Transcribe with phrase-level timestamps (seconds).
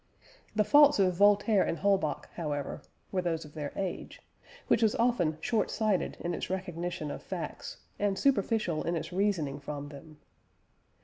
[0.55, 4.19] The faults of Voltaire and Holbach, however, were those of their age,
[4.65, 9.59] which was often short sighted in its recognition of facts, and superficial in its reasoning
[9.59, 10.17] from them.